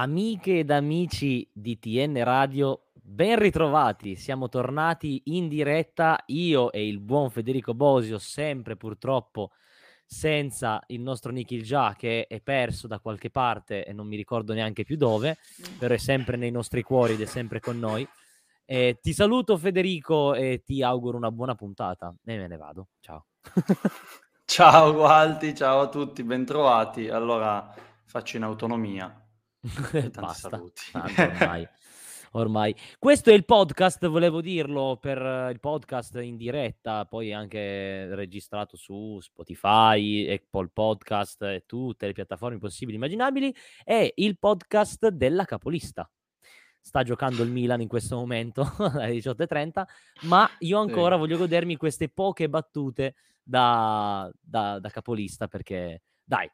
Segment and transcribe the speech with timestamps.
[0.00, 4.14] Amiche ed amici di TN Radio, ben ritrovati.
[4.14, 9.50] Siamo tornati in diretta io e il buon Federico Bosio, sempre purtroppo
[10.06, 14.52] senza il nostro Nikhil Già che è perso da qualche parte e non mi ricordo
[14.52, 15.36] neanche più dove,
[15.76, 18.06] però è sempre nei nostri cuori ed è sempre con noi.
[18.66, 22.90] Eh, ti saluto Federico e ti auguro una buona puntata e me ne vado.
[23.00, 23.26] Ciao.
[24.46, 27.08] ciao Gualti, ciao a tutti, bentrovati.
[27.08, 29.22] Allora faccio in autonomia.
[30.12, 30.48] Basta.
[30.50, 30.82] saluti.
[30.94, 31.68] ormai.
[32.32, 32.76] ormai.
[32.98, 38.76] Questo è il podcast, volevo dirlo, per eh, il podcast in diretta, poi anche registrato
[38.76, 43.54] su Spotify, Apple Podcast e tutte le piattaforme possibili e immaginabili.
[43.82, 46.08] È il podcast della capolista.
[46.80, 49.82] Sta giocando il Milan in questo momento alle 18.30,
[50.22, 51.20] ma io ancora sì.
[51.20, 56.48] voglio godermi queste poche battute da, da, da capolista perché, dai,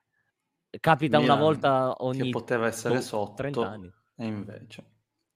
[0.80, 3.92] capita Milan, una volta ogni che poteva essere boh, sotto 30 anni.
[4.16, 4.84] E invece.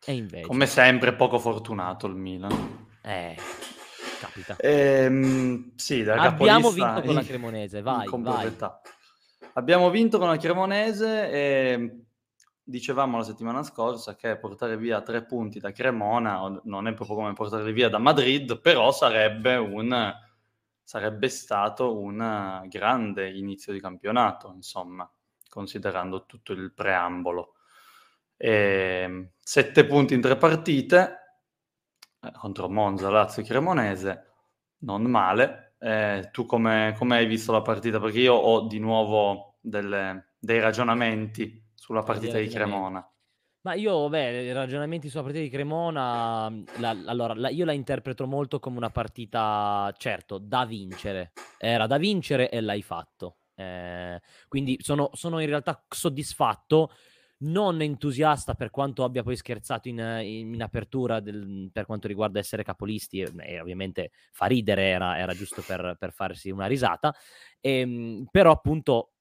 [0.04, 0.46] E invece.
[0.46, 2.86] Come sempre poco fortunato il Milan.
[3.02, 3.36] Eh,
[4.20, 4.56] capita.
[4.58, 8.56] Ehm, sì, da Abbiamo vinto con la Cremonese, vai, vai.
[9.54, 12.04] Abbiamo vinto con la Cremonese e
[12.62, 17.32] dicevamo la settimana scorsa che portare via tre punti da Cremona non è proprio come
[17.32, 20.14] portarli via da Madrid, però sarebbe un
[20.82, 25.10] sarebbe stato un grande inizio di campionato, insomma
[25.48, 27.54] considerando tutto il preambolo.
[28.36, 31.18] E, ehm, sette punti in tre partite
[32.20, 34.26] eh, contro Monza, Lazio e Cremonese,
[34.78, 35.74] non male.
[35.78, 38.00] Eh, tu come, come, hai visto la partita?
[38.00, 43.08] Perché io ho di nuovo delle, dei ragionamenti sulla partita di Cremona.
[43.60, 48.26] Ma io, beh, i ragionamenti sulla partita di Cremona, la, allora, la, io la interpreto
[48.26, 51.32] molto come una partita, certo, da vincere.
[51.58, 53.37] Era da vincere e l'hai fatto.
[53.58, 56.92] Eh, quindi sono, sono, in realtà soddisfatto,
[57.38, 62.38] non entusiasta per quanto abbia poi scherzato in, in, in apertura del, per quanto riguarda
[62.38, 67.12] essere capolisti e, e ovviamente fa ridere, era, era giusto per, per, farsi una risata,
[67.60, 69.14] e, ehm, però appunto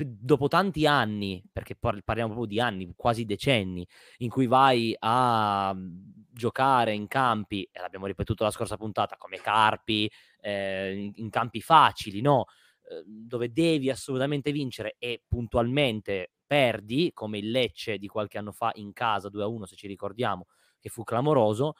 [0.00, 3.84] dopo tanti anni, perché parliamo proprio di anni, quasi decenni,
[4.18, 10.08] in cui vai a giocare in campi, e l'abbiamo ripetuto la scorsa puntata, come Carpi,
[10.40, 12.46] eh, in, in campi facili, no?
[12.90, 18.70] Ehm, dove devi assolutamente vincere e puntualmente perdi, come il Lecce di qualche anno fa
[18.74, 20.46] in casa 2-1, se ci ricordiamo,
[20.80, 21.74] che fu clamoroso,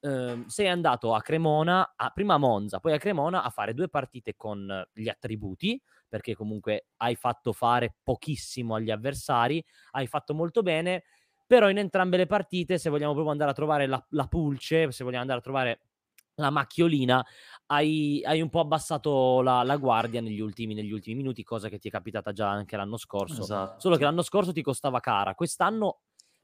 [0.00, 3.88] eh, sei andato a Cremona, a, prima a Monza, poi a Cremona a fare due
[3.88, 10.62] partite con gli attributi, perché comunque hai fatto fare pochissimo agli avversari, hai fatto molto
[10.62, 11.04] bene,
[11.46, 15.02] però in entrambe le partite, se vogliamo proprio andare a trovare la, la pulce, se
[15.04, 15.80] vogliamo andare a trovare
[16.40, 17.24] la macchiolina,
[17.66, 21.78] hai, hai un po' abbassato la, la guardia negli ultimi, negli ultimi, minuti, cosa che
[21.78, 23.42] ti è capitata già anche l'anno scorso.
[23.42, 23.80] Esatto.
[23.80, 25.34] Solo che l'anno scorso ti costava cara.
[25.34, 26.00] Quest'anno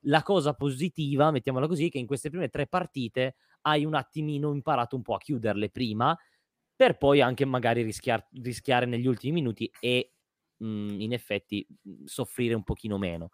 [0.06, 4.52] la cosa positiva, mettiamola così, è che in queste prime tre partite hai un attimino
[4.52, 6.16] imparato un po' a chiuderle prima,
[6.76, 10.12] per poi anche magari rischiar, rischiare negli ultimi minuti e
[10.58, 11.66] mh, mhmm, in effetti
[12.04, 13.30] soffrire un pochino meno.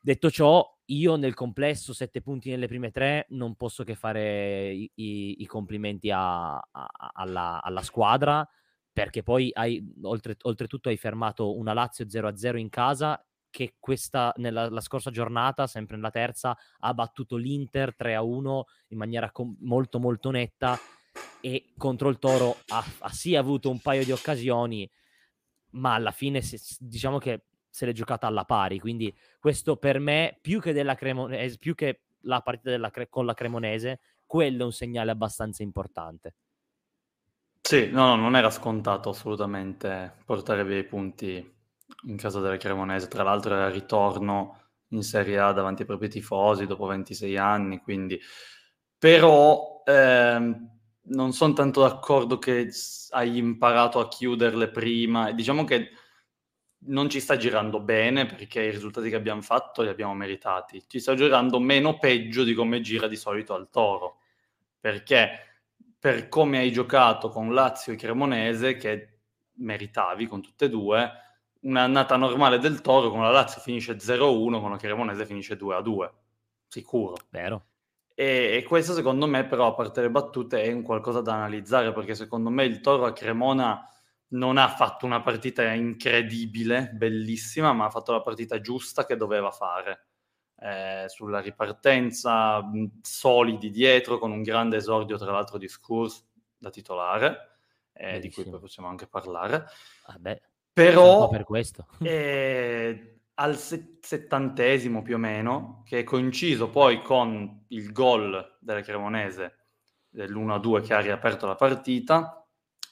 [0.00, 4.90] Detto ciò, io nel complesso, sette punti nelle prime tre, non posso che fare i,
[4.94, 8.46] i, i complimenti a, a, alla, alla, squadra,
[8.92, 14.80] perché poi hai, oltre, oltretutto hai fermato una Lazio 0-0 in casa che questa, nella
[14.80, 20.78] scorsa giornata, sempre nella terza, ha battuto l'Inter 3-1 in maniera com- molto molto netta
[21.40, 24.90] e contro il Toro ha, ha sì avuto un paio di occasioni,
[25.72, 28.78] ma alla fine si, diciamo che se l'è giocata alla pari.
[28.78, 33.32] Quindi questo per me, più che, della Cremonese, più che la partita della, con la
[33.32, 36.34] Cremonese, quello è un segnale abbastanza importante.
[37.62, 41.54] Sì, no, no, non era scontato assolutamente portare via i punti
[42.04, 43.08] in casa della Cremonese.
[43.08, 48.20] Tra l'altro era ritorno in Serie A davanti ai propri tifosi dopo 26 anni, quindi...
[48.98, 50.70] Però ehm,
[51.04, 52.68] non sono tanto d'accordo che
[53.10, 55.32] hai imparato a chiuderle prima.
[55.32, 55.90] Diciamo che
[56.84, 60.82] non ci sta girando bene perché i risultati che abbiamo fatto li abbiamo meritati.
[60.86, 64.18] Ci sta girando meno peggio di come gira di solito al Toro.
[64.80, 65.52] Perché
[65.98, 69.18] per come hai giocato con Lazio e Cremonese, che
[69.54, 71.10] meritavi con tutte e due,
[71.60, 76.10] un'annata normale del Toro con la Lazio finisce 0-1, con la Cremonese finisce 2-2.
[76.66, 77.16] Sicuro.
[77.28, 77.66] Vero.
[78.14, 81.92] E, e, questo secondo me però, a parte le battute, è un qualcosa da analizzare,
[81.92, 83.88] perché secondo me il Toro a Cremona
[84.32, 89.50] non ha fatto una partita incredibile, bellissima, ma ha fatto la partita giusta che doveva
[89.50, 90.06] fare.
[90.62, 92.62] Eh, sulla ripartenza,
[93.00, 96.24] solidi dietro, con un grande esordio tra l'altro di Scurs
[96.56, 97.56] da titolare,
[97.92, 99.66] eh, di cui poi possiamo anche parlare.
[100.06, 100.40] Vabbè,
[100.72, 101.86] Però per questo.
[102.00, 109.56] eh, al settantesimo più o meno, che è coinciso poi con il gol della Cremonese
[110.08, 112.41] dell'1-2 che ha riaperto la partita,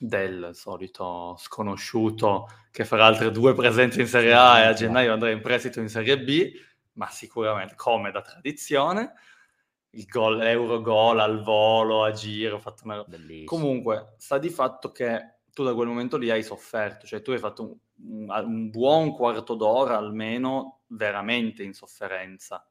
[0.02, 5.28] del solito sconosciuto che farà altre due presenze in Serie A e a gennaio andrà
[5.28, 6.52] in prestito in Serie B,
[6.92, 9.12] ma sicuramente come da tradizione.
[9.90, 13.04] Il gol, Eurogol al volo, a giro, fatto una...
[13.44, 17.38] Comunque, sta di fatto che tu da quel momento lì hai sofferto, cioè tu hai
[17.38, 22.66] fatto un, un buon quarto d'ora almeno veramente in sofferenza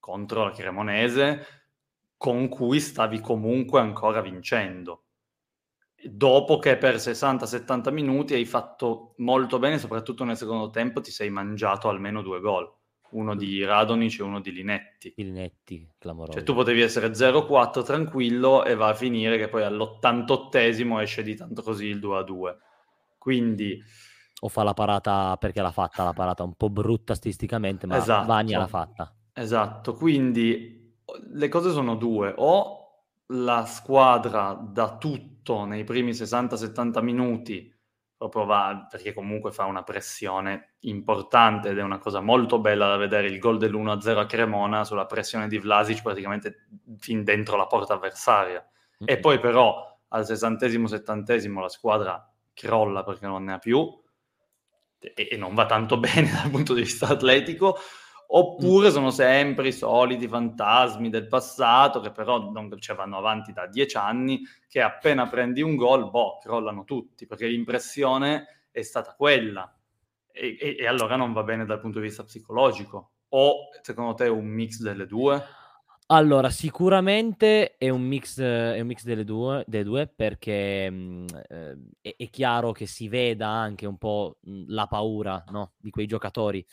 [0.00, 1.46] contro la Cremonese,
[2.16, 5.04] con cui stavi comunque ancora vincendo.
[6.04, 11.30] Dopo che per 60-70 minuti hai fatto molto bene, soprattutto nel secondo tempo ti sei
[11.30, 12.68] mangiato almeno due gol,
[13.10, 15.12] uno di Radonic e uno di Linetti.
[15.16, 16.32] Linetti, clamoroso.
[16.32, 21.36] Cioè tu potevi essere 0-4 tranquillo e va a finire che poi all'88esimo esce di
[21.36, 22.56] tanto così il 2-2.
[23.18, 23.80] Quindi...
[24.40, 28.26] O fa la parata, perché l'ha fatta la parata un po' brutta statisticamente, ma esatto,
[28.26, 29.14] Vania l'ha fatta.
[29.32, 30.96] Esatto, quindi
[31.32, 32.34] le cose sono due.
[32.36, 32.81] O
[33.32, 37.74] la squadra dà tutto nei primi 60-70 minuti,
[38.16, 42.96] proprio va, perché comunque fa una pressione importante ed è una cosa molto bella da
[42.96, 46.68] vedere il gol dell'1-0 a Cremona sulla pressione di Vlasic praticamente
[46.98, 48.64] fin dentro la porta avversaria.
[49.04, 54.00] E poi però al 60-70 la squadra crolla perché non ne ha più
[54.98, 57.76] e, e non va tanto bene dal punto di vista atletico
[58.34, 63.66] oppure sono sempre i soliti fantasmi del passato che però non cioè, vanno avanti da
[63.66, 69.70] dieci anni, che appena prendi un gol, boh, crollano tutti, perché l'impressione è stata quella.
[70.32, 73.10] E, e, e, allora non va bene dal punto di vista psicologico.
[73.34, 75.42] O secondo te è un mix delle due?
[76.06, 81.26] Allora, sicuramente è un mix, è un mix delle due, delle due perché mh, mm,
[81.48, 85.72] eh, è, è, chiaro che si veda anche un po' mh, la paura no?
[85.78, 86.64] di quei giocatori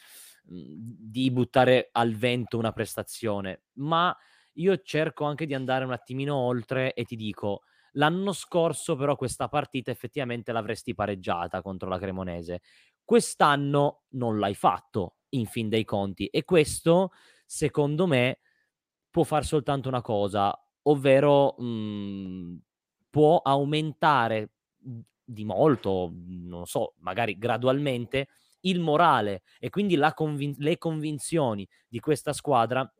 [0.51, 4.15] di buttare al vento una prestazione, ma
[4.53, 7.61] io cerco anche di andare un attimino oltre e ti dico,
[7.93, 12.61] l'anno scorso però questa partita effettivamente l'avresti pareggiata contro la Cremonese.
[13.03, 17.11] Quest'anno non l'hai fatto in fin dei conti e questo
[17.45, 18.39] secondo me
[19.09, 22.57] può fare soltanto una cosa, ovvero mh,
[23.09, 24.51] può aumentare
[25.23, 28.27] di molto, non so, magari gradualmente
[28.61, 32.91] il morale e quindi convin- le convinzioni di questa squadra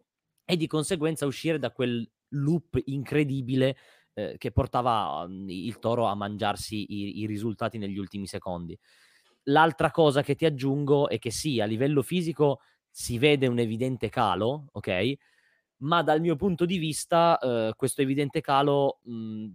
[0.46, 3.78] e di conseguenza uscire da quel loop incredibile
[4.14, 8.78] eh, che portava um, il Toro a mangiarsi i, i risultati negli ultimi secondi.
[9.44, 14.10] L'altra cosa che ti aggiungo è che sì, a livello fisico si vede un evidente
[14.10, 15.14] calo, ok?
[15.78, 19.48] Ma dal mio punto di vista eh, questo evidente calo mh,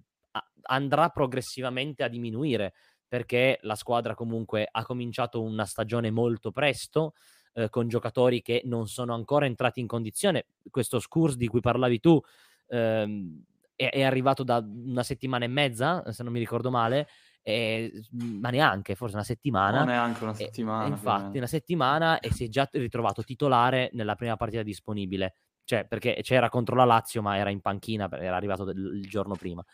[0.63, 2.75] andrà progressivamente a diminuire
[3.15, 7.13] perché la squadra comunque ha cominciato una stagione molto presto,
[7.53, 10.47] eh, con giocatori che non sono ancora entrati in condizione.
[10.69, 12.21] Questo Scurs di cui parlavi tu
[12.67, 13.41] ehm,
[13.77, 17.07] è, è, arrivato da una settimana e mezza, se non mi ricordo male,
[17.41, 19.79] e, ma neanche, forse una settimana.
[19.79, 20.85] Non neanche una settimana.
[20.87, 25.37] E, infatti, una settimana e si è già ritrovato titolare nella prima partita disponibile.
[25.63, 29.65] Cioè, perché c'era contro la Lazio, ma era in panchina, era arrivato il giorno prima.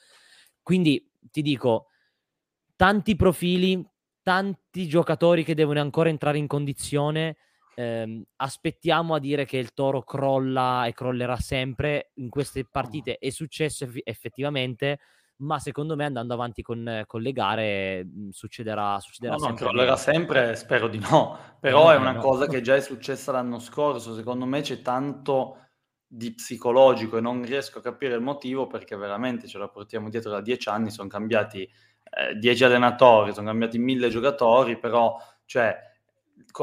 [0.63, 1.87] Quindi ti dico,
[2.81, 3.87] tanti profili,
[4.23, 7.37] tanti giocatori che devono ancora entrare in condizione.
[7.75, 12.13] Eh, aspettiamo a dire che il Toro crolla e crollerà sempre.
[12.15, 14.99] In queste partite è successo effettivamente,
[15.41, 19.65] ma secondo me andando avanti con, con le gare mh, succederà, succederà no, sempre.
[19.65, 21.39] No, crollerà sempre, spero di no.
[21.61, 22.21] Però no, è una no.
[22.23, 24.15] cosa che già è successa l'anno scorso.
[24.15, 25.67] Secondo me c'è tanto
[26.07, 30.31] di psicologico e non riesco a capire il motivo perché veramente ce la portiamo dietro
[30.31, 31.69] da dieci anni, sono cambiati
[32.03, 35.77] eh, dieci allenatori, sono cambiati mille giocatori, però cioè,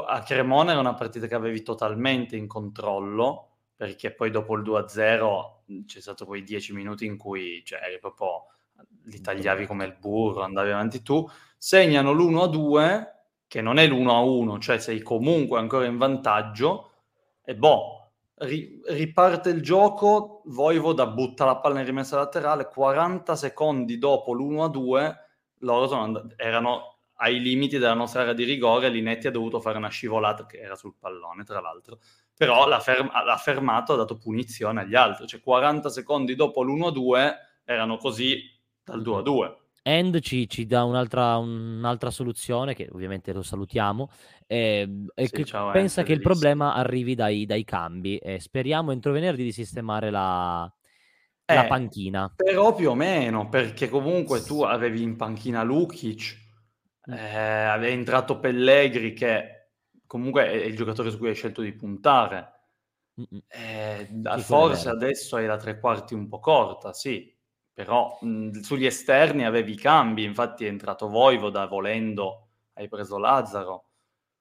[0.05, 5.85] a Cremona era una partita che avevi totalmente in controllo, perché poi dopo il 2-0
[5.85, 8.45] c'è stato quei dieci minuti in cui cioè, eri proprio,
[9.05, 11.27] li tagliavi come il burro, andavi avanti tu,
[11.57, 13.15] segnano l'1-2,
[13.47, 16.91] che non è l'1-1, cioè sei comunque ancora in vantaggio,
[17.43, 23.97] e boh, ri- riparte il gioco, Voivoda butta la palla in rimessa laterale, 40 secondi
[23.97, 25.25] dopo l'1-2
[25.59, 29.89] loro and- erano ai limiti della nostra area di rigore, Linetti ha dovuto fare una
[29.89, 31.99] scivolata che era sul pallone, tra l'altro,
[32.35, 37.35] però l'ha, ferm- l'ha fermato, ha dato punizione agli altri, cioè 40 secondi dopo l'1-2
[37.65, 38.39] erano così
[38.83, 39.55] dal 2-2.
[39.81, 44.09] End ci, ci dà un'altra, un'altra, soluzione, che ovviamente lo salutiamo,
[44.45, 48.17] eh, e sì, ciao, pensa che il problema arrivi dai, dai cambi.
[48.17, 50.69] Eh, speriamo entro venerdì di sistemare la,
[51.53, 52.33] eh, la panchina.
[52.35, 56.37] Però più o meno, perché comunque tu avevi in panchina Lukic,
[57.09, 57.13] mm.
[57.13, 59.69] eh, avevi entrato Pellegri che
[60.05, 62.53] comunque è il giocatore su cui hai scelto di puntare.
[63.47, 67.33] Eh, sì, forse adesso hai la tre quarti un po' corta, sì,
[67.73, 73.85] però mh, sugli esterni avevi i cambi, infatti è entrato Voivoda volendo, hai preso Lazzaro.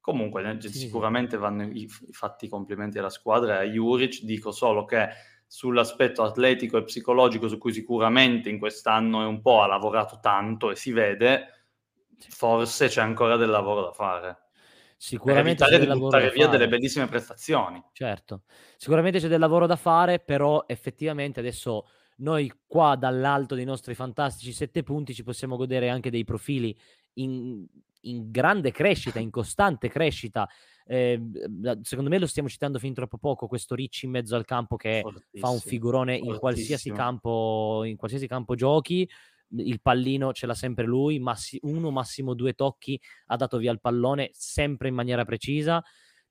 [0.01, 4.85] Comunque sì, sicuramente vanno i, fatti i complimenti alla squadra e a Juric, dico solo
[4.85, 5.09] che
[5.57, 10.71] sull'aspetto atletico e psicologico su cui sicuramente in quest'anno è un po' ha lavorato tanto
[10.71, 11.47] e si vede,
[12.29, 14.49] forse c'è ancora del lavoro da fare.
[14.99, 17.83] Sicuramente c'è del lavoro da via delle bellissime prestazioni.
[17.93, 18.43] Certo,
[18.77, 21.87] sicuramente c'è del lavoro da fare, però effettivamente adesso
[22.17, 26.79] noi qua dall'alto dei nostri fantastici sette punti ci possiamo godere anche dei profili
[27.15, 27.65] in,
[28.03, 30.47] in grande crescita, in costante crescita.
[30.89, 31.21] Eh,
[31.83, 35.03] secondo me lo stiamo citando fin troppo poco, questo Ricci in mezzo al campo che
[35.33, 39.09] fa un figurone in qualsiasi campo, in qualsiasi campo giochi.
[39.49, 43.81] Il pallino ce l'ha sempre lui, massi- uno, massimo due tocchi ha dato via il
[43.81, 45.83] pallone sempre in maniera precisa.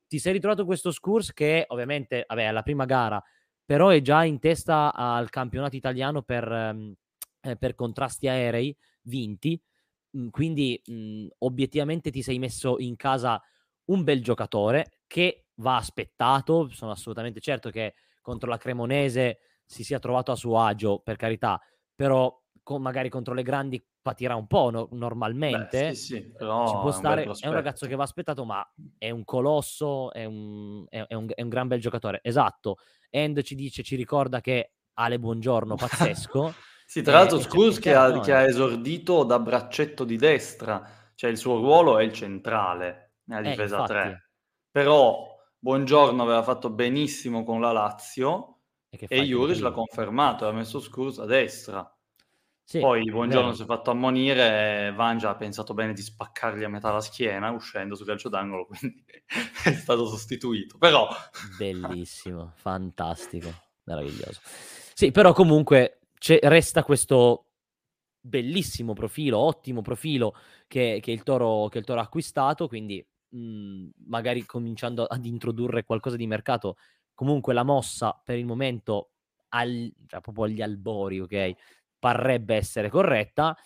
[0.08, 3.22] Ti sei ritrovato questo Scurs che ovviamente, vabbè, è la prima gara,
[3.66, 6.94] però è già in testa al campionato italiano per, ehm,
[7.42, 9.60] eh, per contrasti aerei vinti,
[10.18, 13.42] mm, quindi mh, mm, obiettivamente ti sei messo in casa
[13.86, 20.00] un bel giocatore che va aspettato, sono assolutamente certo che contro la Cremonese si sia
[20.00, 21.60] trovato a suo agio, per carità,
[21.94, 25.88] però con, magari contro le grandi patirà un po' no, normalmente.
[25.88, 27.24] Beh, sì, sì, può stare.
[27.24, 31.06] È un, è un, ragazzo che va aspettato, ma è un colosso, è un, è,
[31.14, 32.20] un, è un gran bel giocatore.
[32.22, 32.78] Esatto.
[33.10, 36.54] End ci dice, ci ricorda che Ale Buongiorno, pazzesco.
[36.86, 37.92] sì, tra l'altro, Scus che,
[38.24, 43.48] che ha esordito da braccetto di destra, cioè il suo ruolo è il centrale nella
[43.48, 44.30] eh, difesa eh, 3.
[44.72, 50.80] Però Buongiorno aveva fatto benissimo con la Lazio e, e Juris l'ha confermato, ha messo
[50.80, 51.92] Scus a destra.
[52.64, 56.70] Sì, Poi buongiorno si è fatto ammonire e Vangia ha pensato bene di spaccargli a
[56.70, 59.04] metà la schiena uscendo sul calcio d'angolo, quindi
[59.64, 60.78] è stato sostituito.
[60.78, 61.08] Però...
[61.58, 63.52] Bellissimo, fantastico,
[63.86, 64.40] meraviglioso.
[64.94, 66.02] Sì, però comunque
[66.42, 67.48] resta questo
[68.20, 70.36] bellissimo profilo, ottimo profilo
[70.68, 73.04] che, che, il, Toro, che il Toro ha acquistato, quindi
[73.36, 76.78] mh, mhmm, magari cominciando ad introdurre qualcosa di mercato,
[77.14, 79.12] comunque la mossa per il momento
[79.50, 81.54] al, cioè proprio agli albori, ok?
[82.00, 83.58] parrebbe essere corretta,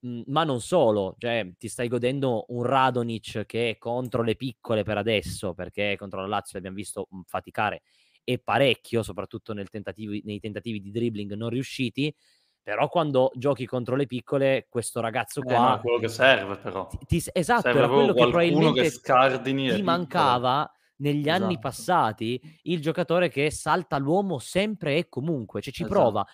[0.00, 4.82] mh, ma non solo, cioè ti stai godendo un Radonic che è contro le piccole
[4.82, 7.82] per adesso, perché contro la Lazio l'abbiamo visto faticare
[8.24, 12.14] e parecchio, soprattutto nel tentativi, nei tentativi di dribbling non riusciti,
[12.64, 15.54] però quando giochi contro le piccole, questo ragazzo eh, qua...
[15.54, 16.86] Eh, no, quello che serve però.
[16.86, 21.44] Ti, ti, esatto, serve era quello che probabilmente che ti mancava negli esatto.
[21.44, 26.00] anni passati il giocatore che salta l'uomo sempre e comunque, cioè ci esatto.
[26.00, 26.26] prova,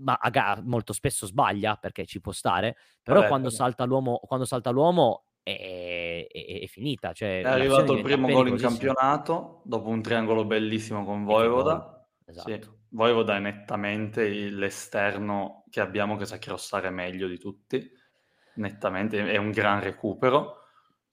[0.00, 3.48] ma a gara molto spesso sbaglia perché ci può stare, però vabbè, quando.
[3.48, 7.14] Salta l'uomo, quando salta l'uomo è, è, è finita.
[7.14, 12.06] Cioè, è arrivato il primo gol in campionato dopo un triangolo bellissimo con Voivoda.
[12.26, 12.50] Esatto.
[12.50, 12.60] Sì,
[12.96, 17.92] Voivoda è nettamente l'esterno che abbiamo che sa crossare meglio di tutti,
[18.54, 20.62] nettamente, è un gran recupero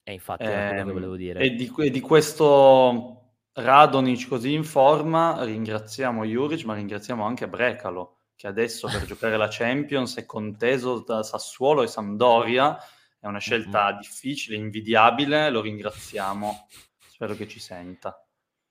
[0.02, 1.40] e infatti era quello che ehm, volevo dire.
[1.40, 8.20] E di, e di questo Radonic così in forma ringraziamo Juric, ma ringraziamo anche Brecalo,
[8.34, 12.78] che adesso per giocare la Champions è conteso da Sassuolo e Sampdoria.
[13.20, 13.98] È una scelta mm-hmm.
[13.98, 16.66] difficile, invidiabile, lo ringraziamo.
[16.98, 18.23] Spero che ci senta.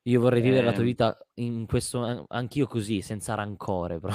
[0.04, 0.66] Io vorrei vivere eh...
[0.66, 4.00] la tua ehm vita in questo, anch'io così, senza rancore.
[4.00, 4.14] Però.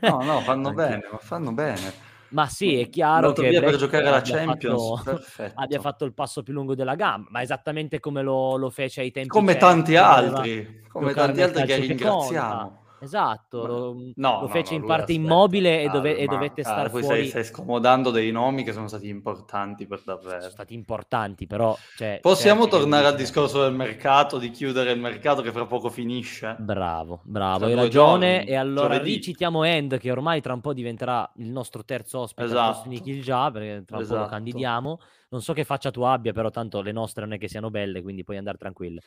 [0.00, 2.08] no, no, fanno bene, ma fanno bene.
[2.30, 6.44] Ma sì, è chiaro che via per giocare alla Champions fatto, abbia fatto il passo
[6.44, 10.84] più lungo della gamba, ma esattamente come lo, lo fece ai tempi Come tanti altri,
[10.86, 12.79] come tanti altri che ringraziamo.
[13.00, 16.90] Esatto, lo, no, lo fece no, in parte immobile e, dove, e dovette stare ah,
[16.90, 17.04] fuori.
[17.04, 20.40] Stai, stai, scomodando dei nomi che sono stati importanti per davvero.
[20.40, 21.76] Sono stati importanti, però...
[21.96, 26.56] Cioè, Possiamo tornare al discorso del mercato, di chiudere il mercato che fra poco finisce?
[26.58, 28.36] Bravo, bravo, hai ragione.
[28.38, 29.14] Giorni, e allora giovedì.
[29.14, 32.88] ricitiamo End, che ormai tra un po' diventerà il nostro terzo ospite esatto.
[32.88, 34.14] di Kill già, perché tra un esatto.
[34.14, 34.28] po' lo esatto.
[34.28, 35.00] candidiamo.
[35.30, 38.02] Non so che faccia tu abbia, però tanto le nostre non è che siano belle,
[38.02, 39.00] quindi puoi andare tranquillo.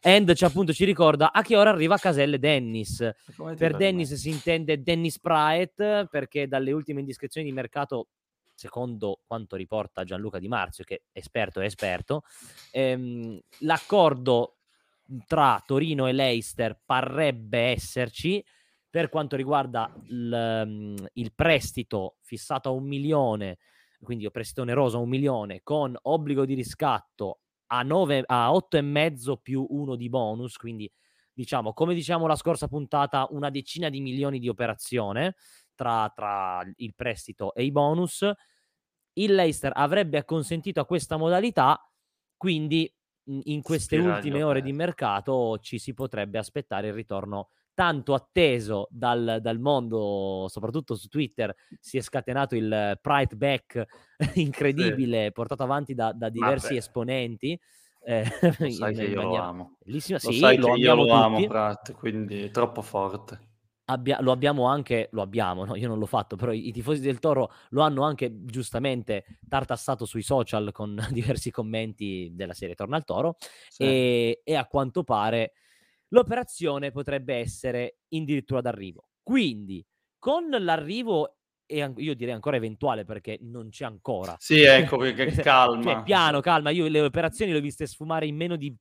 [0.00, 3.10] End ci, appunto ci ricorda a che ora arriva Caselle Dennis.
[3.56, 8.08] Per Dennis si intende Dennis Praet perché dalle ultime indiscrezioni di mercato,
[8.54, 12.22] secondo quanto riporta Gianluca Di Marzio, che esperto è esperto,
[12.70, 14.58] ehm, l'accordo
[15.26, 18.44] tra Torino e Leicester parrebbe esserci
[18.90, 23.58] per quanto riguarda il, mm, il prestito fissato a un milione,
[24.00, 29.66] quindi prestito oneroso a un milione con obbligo di riscatto a, 9, a 8,5 più
[29.70, 30.90] uno di bonus, quindi
[31.32, 35.36] diciamo, come diciamo la scorsa puntata, una decina di milioni di operazione
[35.74, 38.28] tra, tra il prestito e i bonus.
[39.12, 41.80] Il Leicester avrebbe acconsentito a questa modalità,
[42.36, 42.92] quindi
[43.28, 49.38] in queste ultime ore di mercato ci si potrebbe aspettare il ritorno tanto atteso dal,
[49.40, 53.86] dal, mondo, soprattutto su Twitter, si è scatenato il Pride Back
[54.34, 55.32] incredibile, sì.
[55.32, 57.56] portato avanti da, da diversi esponenti.
[58.02, 58.24] Eh,
[58.58, 59.76] lo sai che io lo amo.
[59.78, 60.18] Bellissima.
[60.20, 63.46] Lo sì, sai lo che io lo amo, Pratt, quindi è troppo forte.
[63.84, 65.76] Abbia, lo abbiamo anche, lo abbiamo, no?
[65.76, 70.04] io non l'ho fatto, però i, i, tifosi del Toro lo hanno anche giustamente tartassato
[70.04, 73.36] sui social con diversi commenti della serie Torna al Toro
[73.68, 73.84] sì.
[73.84, 75.52] e, e a quanto pare
[76.08, 79.08] l'operazione potrebbe essere addirittura d'arrivo.
[79.22, 79.84] Quindi,
[80.18, 81.36] con l'arrivo,
[81.66, 84.34] e io direi ancora eventuale perché non c'è ancora.
[84.38, 85.82] Sì, ecco, perché cioè, calma.
[85.82, 86.70] cioè, piano, calma.
[86.70, 88.74] Io le operazioni le ho viste sfumare in meno di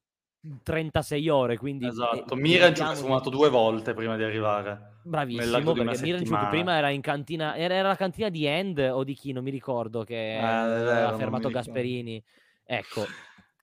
[0.64, 1.86] 36 ore, quindi...
[1.86, 5.00] Esatto, eh, Miranchuk ha sfumato due volte prima di arrivare.
[5.04, 9.14] Bravissimo, perché Miranchuk prima era in cantina, era, era, la cantina di End o di
[9.14, 12.24] chi, non mi ricordo, che eh, aveva fermato Gasperini.
[12.64, 13.06] Ecco,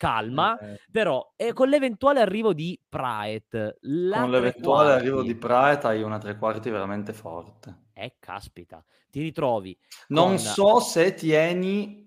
[0.04, 0.80] calma, eh.
[0.90, 6.18] però e con l'eventuale arrivo di Praet, con l'eventuale quarti, arrivo di Praet hai una
[6.18, 7.84] tre quarti veramente forte.
[7.94, 9.76] Eh, caspita, ti ritrovi.
[10.08, 10.38] Non con...
[10.38, 12.06] so se tieni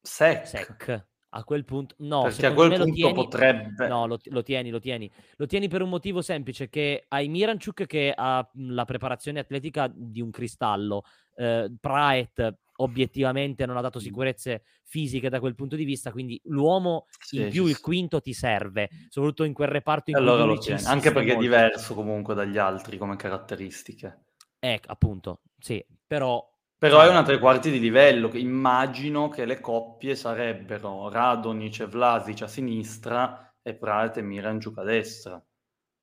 [0.00, 0.46] Sec.
[0.46, 1.08] Sec.
[1.32, 3.86] A quel punto, no, perché a quel punto tieni, potrebbe.
[3.86, 5.08] No, lo, lo, tieni, lo tieni.
[5.36, 10.20] Lo tieni per un motivo semplice: che hai Miranchuk che ha la preparazione atletica di
[10.20, 11.04] un cristallo,
[11.36, 17.06] eh, Praet obiettivamente non ha dato sicurezze fisiche da quel punto di vista, quindi l'uomo
[17.18, 20.54] sì, in più sì, il quinto ti serve, soprattutto in quel reparto in allora cui
[20.54, 21.40] lo tieni, anche perché molto.
[21.40, 24.24] è diverso comunque dagli altri come caratteristiche.
[24.58, 26.46] Eh, appunto, sì, però
[26.80, 32.40] però è una tre quarti di livello, immagino che le coppie sarebbero Radonic e Vlasic
[32.40, 35.44] a sinistra e Prate e Mirangiuk a destra,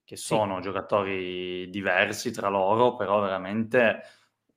[0.04, 0.62] che sono sì.
[0.62, 4.04] giocatori diversi tra loro, però veramente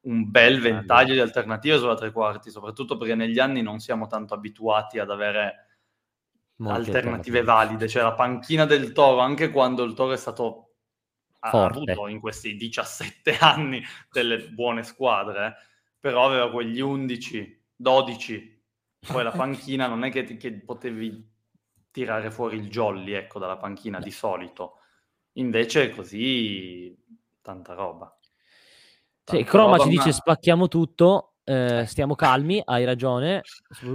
[0.02, 4.34] un bel ventaglio di alternative sulla tre quarti, soprattutto perché negli anni non siamo tanto
[4.34, 5.66] abituati ad avere
[6.56, 10.70] Molti alternative valide, cioè la panchina del Toro, anche quando il Toro è stato
[11.40, 15.56] ha avuto in questi 17 anni delle buone squadre,
[15.98, 18.62] però aveva quegli 11, 12,
[19.10, 21.28] poi la panchina non è che, che potevi
[21.90, 24.80] tirare fuori il jolly, ecco, dalla panchina di solito.
[25.34, 26.94] Invece così
[27.40, 28.14] tanta roba.
[29.30, 33.42] Sì, Croma ci dice spacchiamo tutto, eh, stiamo calmi, hai ragione.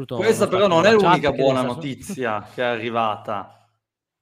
[0.08, 3.66] Questa però non è l'unica buona notizia che è arrivata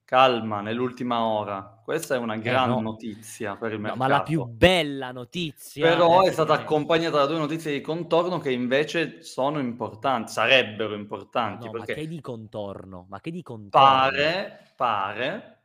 [0.03, 1.81] calma nell'ultima ora.
[1.83, 2.81] Questa è una gran eh no.
[2.81, 3.99] notizia per il mercato.
[3.99, 5.89] No, ma la più bella notizia.
[5.89, 10.93] Però è, è stata accompagnata da due notizie di contorno che invece sono importanti, sarebbero
[10.93, 11.65] importanti.
[11.65, 13.05] No, perché ma che di contorno?
[13.09, 13.87] Ma che di contorno?
[13.87, 15.61] Pare, pare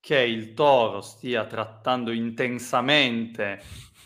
[0.00, 3.60] che il Toro stia trattando intensamente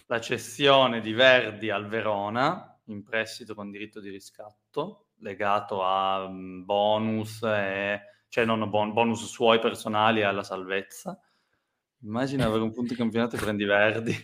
[0.08, 6.64] la cessione di Verdi al Verona in prestito con diritto di riscatto legato a um,
[6.64, 11.18] bonus e cioè non bon- bonus suoi personali alla salvezza.
[12.02, 14.14] Immagina avere un punto di campionato e prendi Verdi.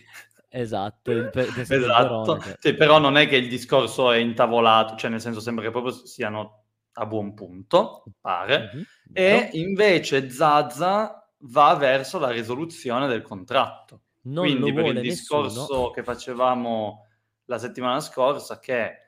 [0.49, 2.41] Esatto, pe- esatto.
[2.59, 5.91] Sì, però non è che il discorso è intavolato, cioè nel senso sembra che proprio
[5.91, 8.83] siano a buon punto, pare, mm-hmm.
[9.11, 14.04] e invece Zazza va verso la risoluzione del contratto.
[14.25, 15.91] Non Quindi per il discorso nessuno.
[15.91, 17.07] che facevamo
[17.45, 18.99] la settimana scorsa, che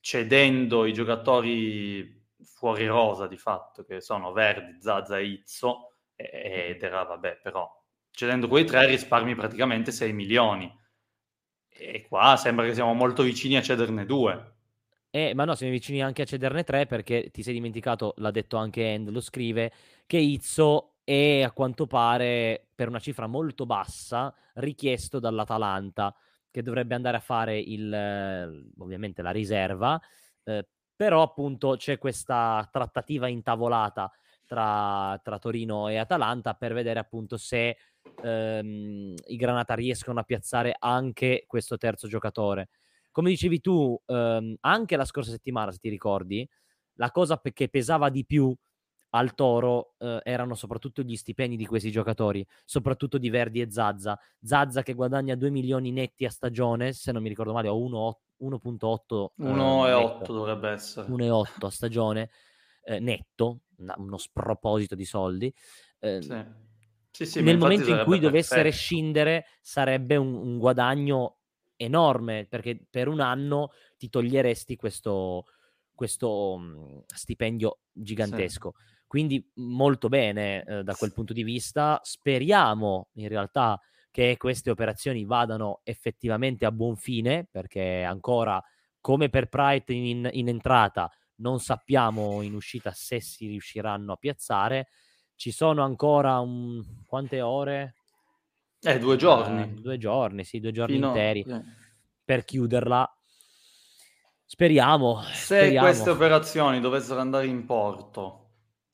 [0.00, 7.02] cedendo i giocatori fuori rosa di fatto, che sono Verdi, Zaza e Izzo, ed era
[7.04, 7.68] vabbè, però
[8.10, 10.80] cedendo quei tre risparmi praticamente 6 milioni.
[11.68, 14.50] E qua sembra che siamo molto vicini a cederne due.
[15.10, 18.56] Eh, ma no, siamo vicini anche a cederne tre perché ti sei dimenticato, l'ha detto
[18.56, 19.70] anche End, lo scrive,
[20.06, 26.14] che Izzo è a quanto pare per una cifra molto bassa richiesto dall'Atalanta
[26.50, 30.00] che dovrebbe andare a fare il, ovviamente la riserva
[30.44, 34.10] eh, però appunto c'è questa trattativa intavolata
[34.46, 37.76] tra, tra Torino e Atalanta per vedere appunto se
[38.22, 42.68] ehm, i Granata riescono a piazzare anche questo terzo giocatore.
[43.10, 46.48] Come dicevi tu, ehm, anche la scorsa settimana, se ti ricordi,
[46.94, 48.54] la cosa che pesava di più
[49.14, 54.18] al Toro eh, erano soprattutto gli stipendi di questi giocatori, soprattutto di Verdi e Zazza.
[54.40, 58.30] Zazza che guadagna 2 milioni netti a stagione, se non mi ricordo male, o 1,8
[58.42, 62.30] 1.8 1,8 eh, dovrebbe essere 1,8 a stagione
[62.84, 65.52] eh, netto, uno sproposito di soldi.
[65.98, 66.44] Eh, sì.
[67.12, 68.74] Sì, sì, nel momento in cui dovesse perfetto.
[68.74, 71.40] rescindere sarebbe un, un, guadagno
[71.76, 75.44] enorme perché per un anno ti toglieresti questo,
[75.94, 78.74] questo um, stipendio gigantesco.
[78.74, 78.91] Sì.
[79.12, 82.00] Quindi molto bene eh, da quel punto di vista.
[82.02, 83.78] Speriamo in realtà
[84.10, 88.58] che queste operazioni vadano effettivamente a buon fine, perché ancora
[89.02, 91.10] come per Pride in, in entrata
[91.42, 94.88] non sappiamo in uscita se si riusciranno a piazzare
[95.36, 96.82] ci sono ancora un...
[97.04, 97.96] quante ore?
[98.80, 99.62] Eh, due giorni.
[99.62, 101.08] Uh, due giorni, sì, due giorni Fino...
[101.08, 101.62] interi eh.
[102.24, 103.14] per chiuderla.
[104.46, 105.20] Speriamo.
[105.32, 105.86] Se speriamo.
[105.86, 108.41] queste operazioni dovessero andare in porto,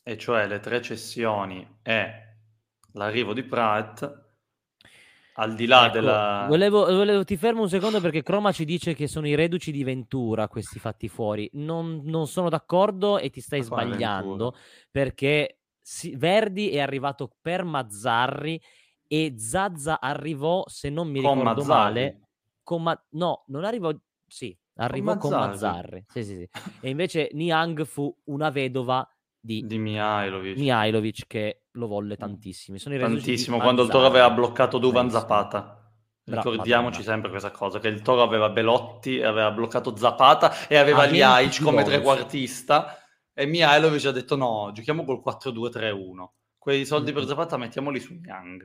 [0.09, 2.13] e cioè le tre cessioni e
[2.93, 4.11] l'arrivo di Pratt,
[5.35, 6.47] al di là Ecco, della...
[6.47, 9.85] Volevo, volevo- ti fermo un secondo perché Croma ci dice che sono i reduci di
[9.85, 11.51] Ventura questi fatti fuori.
[11.55, 14.55] Non, non sono d'accordo e ti stai sbagliando
[14.91, 18.59] perché si- Verdi è arrivato per Mazzarri
[19.07, 21.67] e Zazza arrivò, se non mi Con ricordo Mazzarri.
[21.67, 22.21] male,
[22.63, 23.93] con Ma- no, non arrivò,
[24.27, 25.51] sì, arrivò con Mazzarri.
[25.51, 26.05] Mazzarri.
[26.09, 26.49] Sì, sì, sì.
[26.81, 29.07] E invece Niang fu una vedova
[29.41, 30.57] di Di Mihailovic.
[30.59, 32.77] Mihailovic che lo volle tantissimo.
[32.77, 35.11] Reduci di Tantissimo, quando il Toro aveva bloccato Duvan.
[35.11, 35.75] Zapata.
[36.25, 37.13] Bra- Ricordiamoci Madonna.
[37.13, 41.23] sempre questa cosa, che il Toro aveva Belotti, aveva bloccato Zapata e aveva di
[41.63, 42.99] come trequartista
[43.33, 46.27] e Mihailovic ha detto no, giochiamo col 4-2-3-1.
[46.59, 47.29] Quei soldi per Mm-mm.
[47.31, 48.13] Zapata mettiamoli su.
[48.13, 48.59] Mm-mm.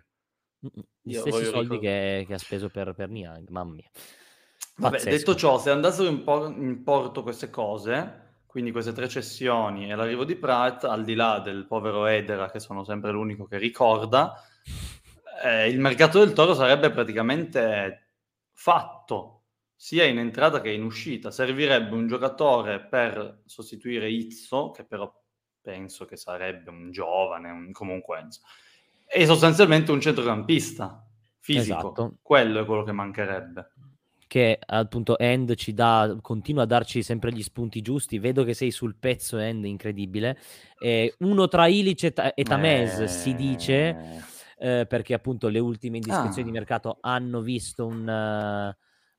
[1.01, 3.89] Gli Io stessi soldi che, che ha speso per, per Niang, mamma mia.
[4.77, 8.22] Vabbè, detto ciò, se andassero in, por- in porto queste cose,
[8.53, 12.59] quindi queste tre cessioni e l'arrivo di Pratt, al di là del povero Edera, che
[12.59, 14.39] sono sempre l'unico che ricorda,
[15.43, 18.11] eh, il mercato del Toro sarebbe praticamente
[18.51, 21.31] fatto, sia in entrata che in uscita.
[21.31, 25.11] Servirebbe un giocatore per sostituire Izzo, che però
[25.59, 28.27] penso che sarebbe un giovane, un, comunque,
[29.07, 31.03] e sostanzialmente un centrocampista
[31.39, 31.79] fisico.
[31.79, 32.17] Esatto.
[32.21, 33.71] Quello è quello che mancherebbe.
[34.33, 38.17] Che appunto End ci dà, continua a darci sempre gli spunti giusti.
[38.17, 40.39] Vedo che sei sul pezzo, End, incredibile.
[40.79, 43.95] Eh, uno tra Ilic e, Ta- e Tamez Eh, si dice,
[44.57, 46.51] eh, perché appunto le ultime indiscrezioni Ah.
[46.51, 48.07] di mercato hanno visto un...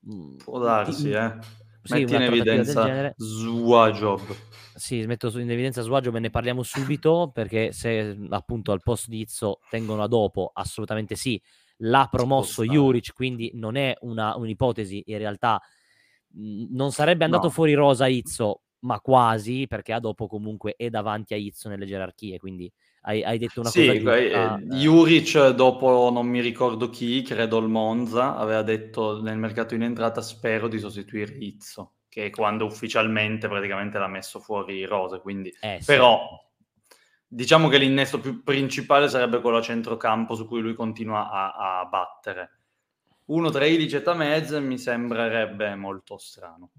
[0.07, 1.39] un- Può darsi, un- eh.
[1.85, 3.15] sì, Metti in evidenza.
[3.17, 4.35] Zuajob.
[4.75, 9.61] Sì, metto in evidenza Swaggio, ne parliamo subito perché se appunto al posto di Izzo
[9.71, 11.41] tengono a dopo, assolutamente sì.
[11.79, 12.63] L'ha promosso.
[12.65, 15.61] Juric, quindi non è una, un'ipotesi, in realtà
[16.29, 17.53] mh, non sarebbe andato No.
[17.53, 22.39] fuori rosa Izzo, ma quasi, perché a dopo comunque è davanti a Izzo nelle gerarchie,
[22.39, 22.71] quindi
[23.03, 24.13] hai, hai detto una Sì, cosa eh, giusta.
[24.13, 29.75] eh, eh, Juric dopo non mi ricordo chi, credo il Monza, aveva detto nel mercato
[29.75, 35.21] in entrata spero di sostituire Izzo, che è quando ufficialmente praticamente l'ha messo fuori Rose,
[35.21, 36.15] quindi eh, sì.
[37.35, 41.85] Diciamo che l'innesto più principale sarebbe quello a centrocampo su cui lui continua a, a
[41.87, 42.61] battere.
[43.27, 46.71] Uno tra Ilic e Tamez mi sembrerebbe molto strano.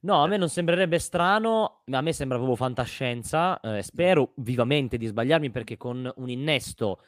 [0.00, 3.58] No, a me non sembrerebbe strano, ma a me sembra proprio fantascienza.
[3.60, 7.00] eh, spero vivamente di sbagliarmi perché con un innesto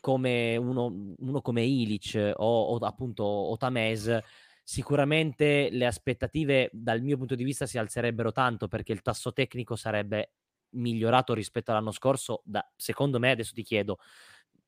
[0.00, 4.16] come uno, uno come Ilic o, o appunto Otames,
[4.62, 9.74] sicuramente le aspettative dal mio punto di vista si alzerebbero tanto perché il tasso tecnico
[9.74, 10.34] sarebbe
[10.70, 12.42] migliorato rispetto all'anno scorso.
[12.44, 13.98] Da, secondo me, adesso ti chiedo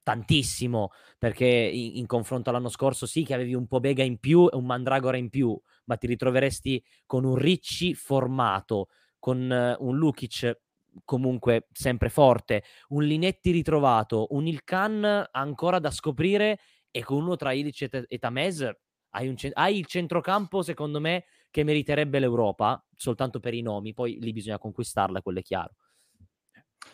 [0.02, 4.48] tantissimo perché in, in confronto all'anno scorso sì che avevi un po' Bega in più
[4.50, 9.96] e un Mandragora in più, ma ti ritroveresti con un Ricci formato, con eh, un
[9.96, 10.58] Lukic
[11.04, 16.58] comunque sempre forte, un Linetti ritrovato, un Ilkan ancora da scoprire
[16.90, 18.68] e con uno tra Ilic e, Te- e Tamez
[19.10, 23.92] hai, un cen- hai il centrocampo secondo me che meriterebbe l'Europa soltanto per i nomi,
[23.92, 25.74] poi lì bisogna conquistarla, quello è chiaro.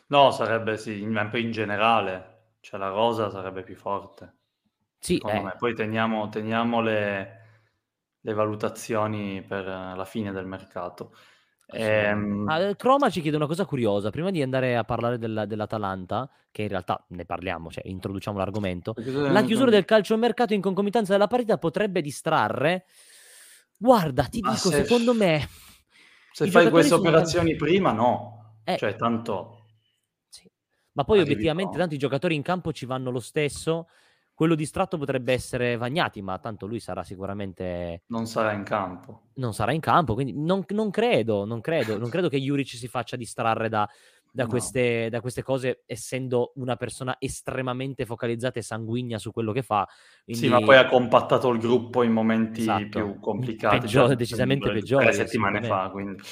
[0.09, 4.37] No, sarebbe sì, in, ma poi in generale, cioè la rosa sarebbe più forte,
[5.01, 5.55] Sì, secondo eh, me.
[5.59, 7.41] Poi teniamo, teniamo le,
[8.21, 11.15] le valutazioni per eh, la fine del mercato.
[11.67, 15.47] Ehm, Ah, eh, Croma ci chiede una cosa curiosa, prima di andare a parlare della-
[15.47, 18.95] dell'Atalanta, che in realtà ne parliamo, cioè introduciamo l'argomento,
[19.27, 22.87] la chiusura del calciomercato in concomitanza della partita potrebbe distrarre.
[23.79, 25.49] Guarda, ti Ma dico, se- secondo me...
[26.31, 28.61] Se fai queste sono operazioni prima, no.
[28.65, 28.77] Eh.
[28.79, 29.66] Cioè, tanto...
[30.97, 31.03] Sì.
[31.03, 31.79] Ma poi Arrivi obiettivamente pronto.
[31.89, 33.89] tanto i giocatori in campo ci vanno lo stesso.
[34.33, 39.29] Quello distratto potrebbe essere Vagnati, ma tanto lui sarà sicuramente non sarà in campo.
[39.35, 42.87] non sarà in campo, quindi non, non credo, non credo, non credo che Juric si
[42.87, 43.89] faccia distrarre da,
[44.31, 44.49] da No.
[44.51, 49.87] queste, da queste cose, essendo una persona estremamente focalizzata e sanguigna su quello che fa.
[50.27, 52.89] Sì, Quindi- ma poi ha compattato il gruppo in momenti Esatto.
[52.89, 53.79] più complicati.
[53.79, 56.23] Peggiore- cioè, decisamente tre peggiori, settimane fa, quindi...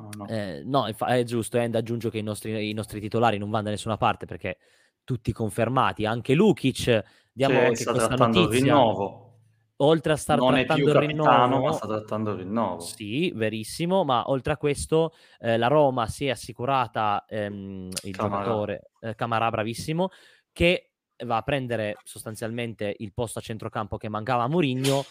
[0.00, 0.26] No, no.
[0.28, 3.70] Eh, no, è giusto, End, aggiungo che i nostri, i nostri titolari non vanno da
[3.70, 4.58] nessuna parte perché
[5.04, 9.38] tutti confermati, anche Lukic, diamo Che anche sta questa trattando il notizia, rinnovo.
[9.76, 12.80] oltre a star non trattando il rinnovo, ma sta trattando il rinnovo.
[12.80, 18.42] Sì, verissimo, ma oltre a questo eh, la Roma si è assicurata ehm, il Camarà.
[18.42, 20.10] giocatore eh, Camarà, bravissimo,
[20.52, 20.90] che
[21.24, 25.04] va a prendere sostanzialmente il posto a centrocampo che mancava a Mourinho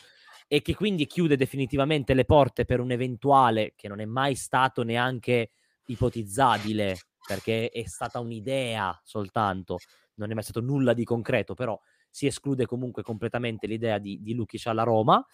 [0.48, 4.84] e che quindi chiude definitivamente le porte per un eventuale, che non è mai stato
[4.84, 5.52] neanche
[5.88, 9.78] ipotizzabile, perché è stata un'idea soltanto,
[10.16, 11.80] non è mai stato nulla di concreto, però
[12.10, 15.26] si esclude comunque completamente l'idea di, di Lukic alla Roma.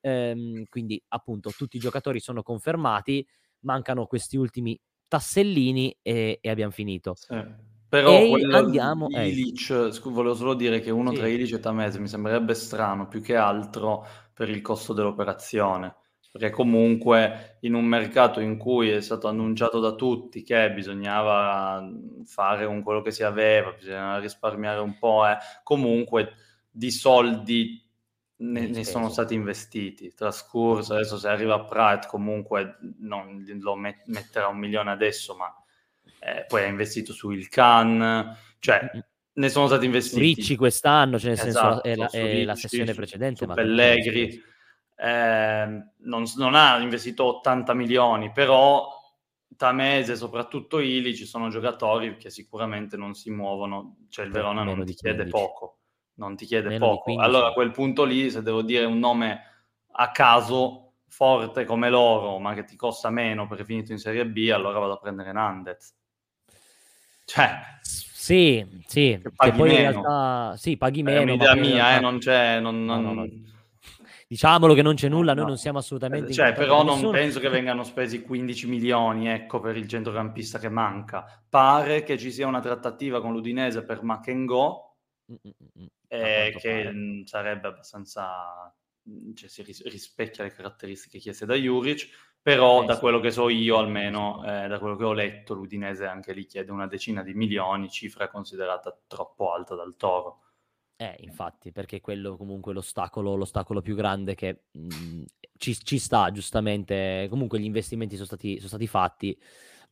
[0.00, 3.26] Ehm, quindi appunto tutti i giocatori sono confermati,
[3.60, 7.14] mancano questi ultimi tassellini e, e abbiamo finito.
[7.14, 7.70] Sì.
[7.92, 10.10] Però quello andiamo, di Ilic, eh.
[10.10, 11.16] volevo solo dire che uno sì.
[11.16, 15.96] tra Ilic e Tamese mi sembrerebbe strano, più che altro per il costo dell'operazione.
[16.32, 21.86] Perché comunque in un mercato in cui è stato annunciato da tutti che bisognava
[22.24, 26.32] fare con quello che si aveva, bisognava risparmiare un po', eh, comunque
[26.70, 27.86] di soldi
[28.36, 30.14] ne, ne, sono stati investiti.
[30.14, 35.54] Trascorso, adesso se arriva Pratt comunque non lo met- metterà un milione adesso, ma
[36.18, 38.90] eh, poi ha investito su Ilcan, cioè
[39.34, 40.20] ne sono stati investiti.
[40.20, 43.46] Ricci quest'anno, cioè nel esatto, senso è la, è Ricci, la sessione precedente.
[43.46, 44.42] ma Pellegri
[44.96, 48.88] eh, non, non, ha investito 80 milioni, però
[49.56, 54.84] Tamese, soprattutto Ili, ci sono giocatori che sicuramente non si muovono, cioè il Verona non
[54.84, 55.78] ti chiede poco,
[56.14, 57.18] non ti chiede Meno poco.
[57.18, 59.40] Allora a quel punto lì, se devo dire un nome
[59.92, 64.26] a caso forte come loro, ma che ti costa meno perché è finito in Serie
[64.26, 65.94] B, allora vado a prendere Nandez.
[67.24, 67.60] Cioè,
[68.22, 69.82] sì, sì, che paghi poi meno.
[69.82, 71.18] in realtà sì, paghi eh, meno.
[71.18, 71.96] È un'idea mia, realtà...
[71.96, 73.02] eh, non c'è, non, non...
[73.02, 73.30] No, no, no.
[74.28, 76.30] Diciamolo che non c'è nulla, noi non siamo assolutamente...
[76.30, 80.68] Eh, cioè, però non penso che vengano spesi 15 milioni, ecco, per il centrocampista che
[80.68, 81.42] manca.
[81.48, 85.86] Pare che ci sia una trattativa con l'Udinese per Makengo, mm-hmm.
[86.06, 87.22] eh, che pare.
[87.24, 88.72] sarebbe abbastanza...
[89.34, 92.08] Cioè, si rispecchia le caratteristiche chieste da Juric,
[92.42, 96.06] però eh, da quello che so io almeno, eh, da quello che ho letto, l'Udinese
[96.06, 100.40] anche lì chiede una decina di milioni, cifra considerata troppo alta dal Toro.
[100.96, 105.24] Eh, infatti, perché quello comunque l'ostacolo, l'ostacolo più grande che mh, mhmm,
[105.56, 107.26] ci, ci, sta, giustamente.
[107.30, 109.38] Comunque gli investimenti sono stati, sono stati fatti,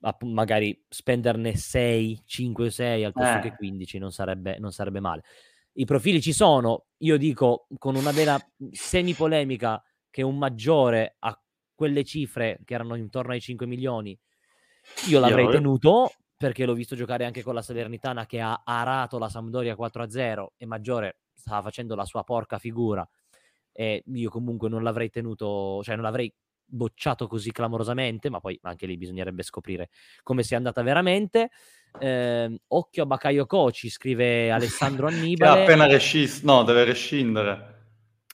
[0.00, 3.40] ma magari spenderne 6, 5, 6 al posto eh.
[3.40, 5.22] che 15 non sarebbe, non sarebbe male.
[5.74, 8.36] I profili ci sono, io dico con una vera
[8.72, 11.40] semi polemica che un maggiore a
[11.80, 14.14] quelle cifre che erano intorno ai 5 milioni,
[15.08, 19.16] io l'avrei io, tenuto perché l'ho visto giocare anche con la Salernitana che ha arato
[19.16, 23.08] la Sampdoria 4-0 e Maggiore stava facendo la sua porca figura
[23.72, 26.30] e io comunque non l'avrei tenuto, cioè non l'avrei
[26.66, 29.88] bocciato così clamorosamente, ma poi anche lì bisognerebbe scoprire
[30.22, 31.48] come sia andata veramente.
[31.98, 35.54] Eh, occhio a Bakayoko, ci scrive Alessandro Annibale.
[35.54, 37.79] che appena rescisso, no, deve rescindere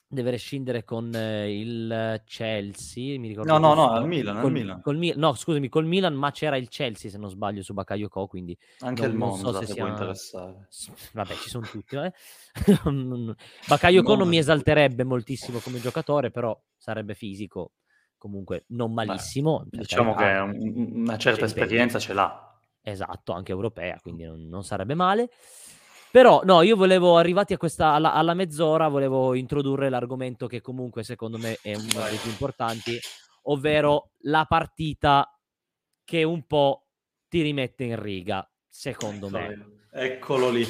[0.09, 3.19] deve rescindere con eh, il Chelsea.
[3.19, 4.81] Mi ricordo no, no, no, al Milan, col, Milan.
[4.81, 8.57] Col, no, scusami, col Milan, ma c'era il Chelsea se non sbaglio su Bakayoko, quindi
[8.79, 9.83] anche non, il Monza so se sia...
[9.83, 10.67] può interessare.
[11.11, 11.97] Vabbè, ci sono tutti.
[11.97, 12.13] Eh?
[13.67, 17.73] Bakayoko non mi esalterebbe moltissimo come giocatore, però sarebbe fisico,
[18.17, 19.65] comunque non malissimo.
[19.67, 22.43] Beh, diciamo che una certa esperienza ce l'ha.
[22.81, 25.29] Esatto, anche europea, quindi non, non sarebbe male.
[26.11, 31.03] Però no, io volevo, arrivati a questa, alla, alla mezz'ora, volevo introdurre l'argomento che comunque
[31.03, 32.97] secondo me è uno dei più importanti,
[33.43, 35.29] ovvero la partita
[36.03, 36.87] che un po'
[37.27, 39.77] ti rimette in riga, secondo Eccolo me.
[39.91, 40.65] Eccolo lì.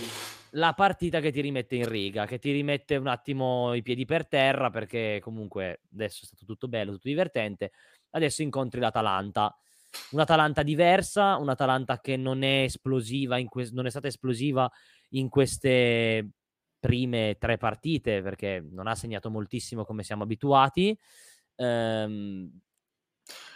[0.52, 4.28] La partita che ti rimette in riga, che ti rimette un attimo i piedi per
[4.28, 7.72] terra, perché comunque adesso è stato tutto bello, tutto divertente.
[8.12, 9.56] Adesso incontri l'Atalanta.
[10.12, 14.72] Un'Atalanta diversa, un'Atalanta che non è esplosiva, que- non è stata esplosiva
[15.10, 16.30] in queste
[16.80, 20.98] prime tre partite perché non ha segnato moltissimo come siamo abituati.
[21.56, 22.60] Ehm,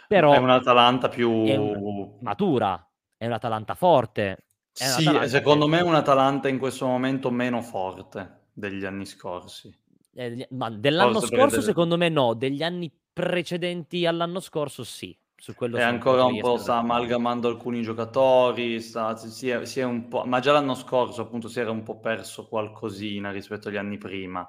[0.08, 2.18] però è un'Atalanta più è un...
[2.20, 4.44] matura, è un'Atalanta forte.
[4.72, 5.70] È sì, secondo che...
[5.70, 9.74] me è un'Atalanta in questo momento meno forte degli anni scorsi.
[10.14, 11.62] Eh, ma dell'anno Forse scorso delle...
[11.62, 15.16] secondo me no, degli anni precedenti all'anno scorso sì.
[15.42, 19.82] Su quello e ancora un po' sta amalgamando alcuni giocatori, sta, si, è, si è
[19.82, 23.76] un po', ma già l'anno scorso appunto si era un po' perso qualcosina rispetto agli
[23.76, 24.48] anni prima.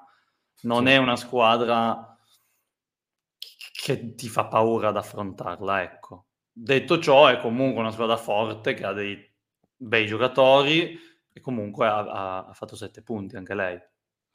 [0.60, 0.92] Non sì.
[0.92, 2.16] è una squadra
[3.72, 6.26] che ti fa paura ad affrontarla, ecco.
[6.52, 9.18] Detto ciò, è comunque una squadra forte che ha dei
[9.76, 10.96] bei giocatori
[11.32, 13.82] e comunque ha, ha, fatto sette punti anche lei.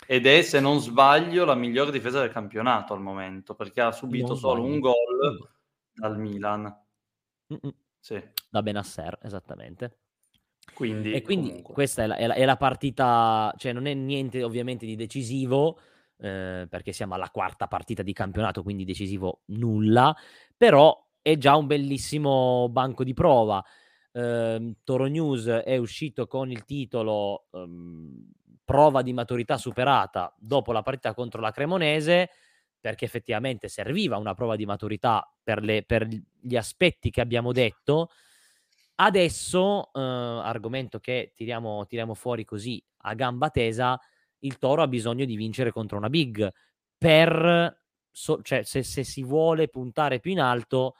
[0.05, 4.27] Ed è, se non sbaglio, la migliore difesa del campionato al momento, perché ha subito
[4.27, 4.73] non solo sbaglio.
[4.73, 5.57] un gol
[5.99, 6.83] dal Milan.
[7.99, 8.21] Sì.
[8.49, 9.97] Da Benasser, esattamente.
[10.73, 11.73] Quindi, e quindi comunque.
[11.73, 15.79] questa è la, è, la, è la, partita, cioè non è niente ovviamente di decisivo,
[16.17, 20.15] eh, perché siamo alla quarta partita di campionato, quindi decisivo nulla,
[20.55, 23.63] però è già un bellissimo banco di prova.
[24.11, 28.31] Eh, Toro News è uscito con il titolo ehm,
[28.69, 32.29] Prova di maturità superata dopo la partita contro la Cremonese
[32.79, 38.09] perché effettivamente serviva una prova di maturità per, le, per gli aspetti che abbiamo detto,
[39.01, 43.97] Adesso, eh, argomento che tiriamo, tiriamo fuori così a gamba tesa,
[44.39, 46.51] il Toro ha bisogno di vincere contro una big
[46.97, 50.95] per, so, cioè se, se, si vuole puntare più in alto,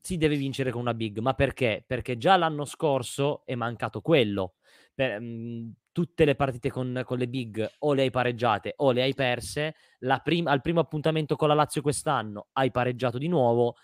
[0.00, 1.18] si deve vincere con una big.
[1.18, 1.84] Ma perché?
[1.86, 4.54] Perché già l'anno scorso è mancato quello.
[4.96, 8.92] Per, mh, mhmm, tutte le partite con, con, le big o le hai pareggiate o
[8.92, 9.74] le hai perse.
[10.22, 13.76] Prim- al primo appuntamento con la Lazio quest'anno hai pareggiato di nuovo.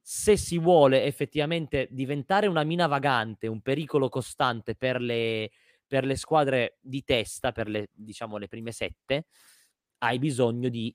[0.00, 5.50] Se si vuole effettivamente diventare una mina vagante, un pericolo costante per le,
[5.86, 9.26] per le squadre di testa, per le, diciamo, le prime sette,
[9.98, 10.94] hai bisogno di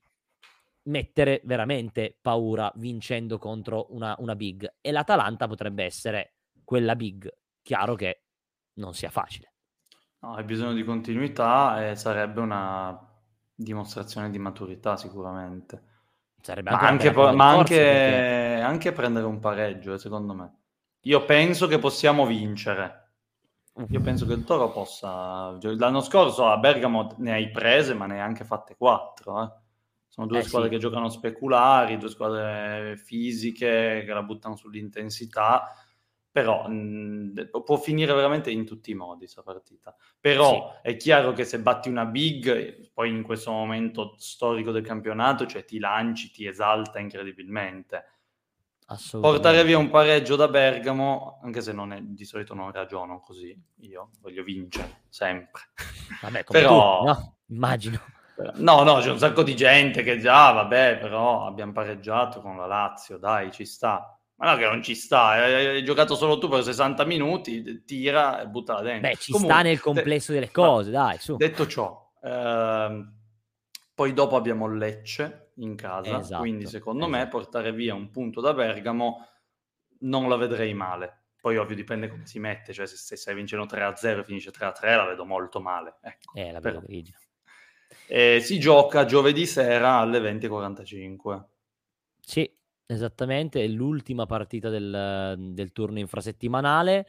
[0.84, 4.72] mettere veramente paura vincendo contro una, una big.
[4.82, 7.32] E l'Atalanta potrebbe essere quella big.
[7.62, 8.23] Chiaro che
[8.76, 9.52] non sia facile.
[10.20, 12.98] No, hai bisogno di continuità e sarebbe una
[13.54, 15.92] dimostrazione di maturità sicuramente.
[16.42, 18.62] Sarebbe ma anche, po- ma anche, perché...
[18.62, 20.54] anche prendere un pareggio, eh, secondo me.
[21.02, 23.04] Io penso che possiamo vincere
[23.90, 25.58] io penso che il Toro possa...
[25.60, 29.42] L'anno scorso a Bergamo ne hai prese, ma ne hai anche fatte quattro.
[29.42, 29.52] Eh.
[30.08, 30.76] Sono due eh, squadre sì.
[30.76, 35.74] che giocano speculari, due squadre fisiche che la buttano sull'intensità,
[36.34, 39.96] però mh, può finire veramente in tutti i modi questa partita.
[40.20, 40.90] Però sì.
[40.90, 45.64] è chiaro che se batti una big, poi in questo momento storico del campionato, cioè
[45.64, 48.08] ti lanci, ti esalta incredibilmente
[49.20, 54.10] Portare via un pareggio da Bergamo, anche se è, di solito non ragiono così, io
[54.20, 55.62] voglio vincere, sempre.
[56.22, 57.00] Vabbè, come però...
[57.00, 57.38] Tu, no?
[57.48, 58.00] Immagino.
[58.56, 62.66] No, no, c'è un sacco di gente che già, vabbè, però abbiamo pareggiato con la
[62.66, 64.20] Lazio, dai, ci sta.
[64.44, 68.48] Ma no, che non ci sta, hai, giocato solo tu per 60 minuti, tira e
[68.48, 69.08] buttala dentro.
[69.08, 71.38] Beh, ci Comunque, sta nel complesso de- delle cose, dai, su.
[71.38, 73.14] Detto ciò, ehm,
[73.96, 77.18] poi dopo abbiamo Lecce in casa, esatto, quindi secondo esatto.
[77.18, 79.26] me portare via un punto da Bergamo
[80.00, 81.28] non la vedrei male.
[81.40, 84.96] Poi ovvio dipende come si mette, cioè se, se stai vincendo 3-0 e finisce 3-3
[84.98, 86.00] la vedo molto male.
[86.02, 87.18] Ecco, eh, la vedo grigia.
[88.08, 91.44] Eh, si gioca giovedì sera alle 20.45.
[92.20, 92.50] Sì,
[92.86, 97.06] esattamente, è l'ultima partita del, del turno infrasettimanale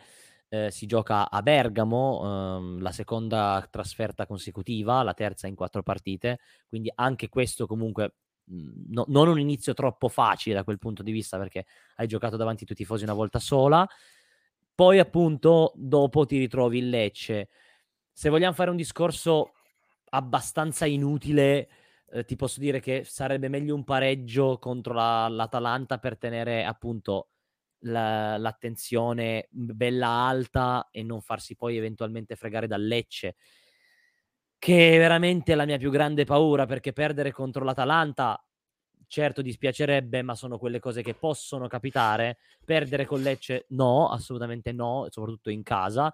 [0.54, 2.20] eh, si gioca a Bergamo,
[2.58, 8.92] ehm, la seconda trasferta consecutiva, la terza in quattro partite, quindi anche questo comunque mh,
[8.92, 11.64] no, non un inizio troppo facile da quel punto di vista perché
[11.96, 13.87] hai giocato davanti ai tuoi tifosi una volta sola,
[14.74, 17.48] poi appunto dopo ti ritrovi in Lecce.
[18.12, 19.54] Se vogliamo fare un discorso
[20.10, 21.68] abbastanza inutile,
[22.14, 27.31] eh, ti posso dire che sarebbe meglio un pareggio contro la, l'Atalanta per tenere appunto
[27.81, 33.35] la, l'attenzione bella alta e non farsi poi eventualmente fregare dal Lecce,
[34.59, 38.42] che è veramente la mia più grande paura perché perdere contro l'Atalanta
[39.07, 42.38] certo dispiacerebbe, ma sono quelle cose che possono capitare.
[42.64, 46.12] Perdere con Lecce no, assolutamente no, soprattutto in casa.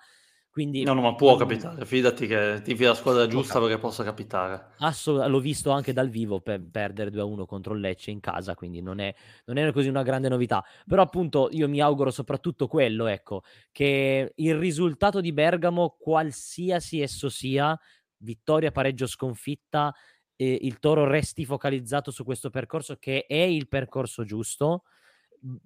[0.51, 4.71] Quindi, no, no, ma può capitare, fidati che ti la squadra giusta perché possa capitare.
[4.79, 8.83] Assolut- l'ho visto anche dal vivo per perdere 2-1 contro il Lecce in casa, quindi
[8.83, 9.15] non è,
[9.45, 10.65] non è così una grande novità.
[10.89, 17.29] Però appunto io mi auguro soprattutto quello, ecco, che il risultato di Bergamo, qualsiasi esso
[17.29, 17.79] sia,
[18.17, 19.95] vittoria, pareggio, sconfitta,
[20.35, 24.83] eh, il Toro resti focalizzato su questo percorso che è il percorso giusto.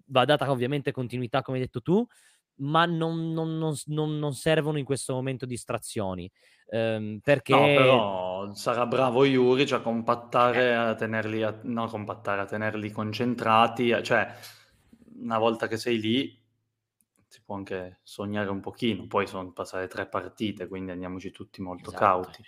[0.07, 2.07] Va data ovviamente continuità, come hai detto tu,
[2.57, 6.31] ma non, non, non, non, servono in questo momento distrazioni.
[6.71, 7.55] Ehm, perché...
[7.55, 10.73] No, però sarà bravo Yuri cioè, a compattare, eh.
[10.73, 14.33] a tenerli, a, no, compattare, a tenerli concentrati, cioè
[15.21, 16.43] una volta che sei lì
[17.35, 21.91] si può anche sognare un pochino, poi sono passate tre partite, quindi andiamoci tutti molto
[21.91, 22.05] esatto.
[22.05, 22.43] cauti.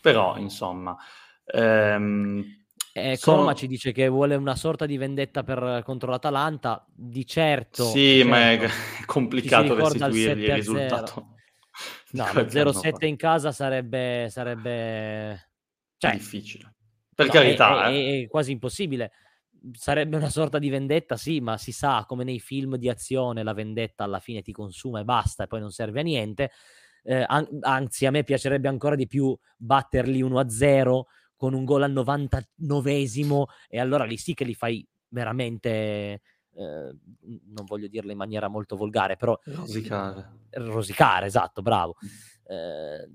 [0.00, 0.96] Però, insomma,
[1.44, 2.59] ehm,
[2.92, 3.54] eh, Sono...
[3.54, 6.84] ci dice che vuole una sorta di vendetta per, contro l'Atalanta.
[6.92, 7.84] Di certo.
[7.84, 8.68] Sì, certo, ma è
[9.06, 11.34] complicato restituirgli il, risultato.
[12.12, 14.26] No, lo 0-7 in casa sarebbe...
[14.28, 15.50] sarebbe...
[15.96, 16.74] Cioè, difficile.
[17.14, 17.84] Per no, carità.
[17.84, 19.12] È, è, è, quasi impossibile.
[19.72, 23.54] Sarebbe una sorta di vendetta, sì, ma si sa, come nei film di azione, la
[23.54, 26.50] vendetta alla fine ti consuma e basta, e poi non serve a niente.
[27.02, 31.02] Eh, an- anzi, a me piacerebbe ancora di più batterli 1-0
[31.40, 36.20] con un gol al 99esimo e allora lì sì che li fai veramente, eh,
[36.52, 39.38] non voglio dirlo in maniera molto volgare, però...
[39.44, 40.32] Rosicare.
[40.50, 41.94] Rosicare, esatto, bravo.
[42.44, 43.08] Eh,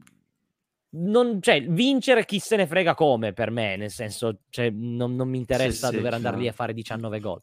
[1.04, 5.30] non, cioè, vincere chi se ne frega come per me, nel senso, cioè, non, non
[5.30, 7.42] mi interessa sì, dover sì, andare lì a fare 19 gol.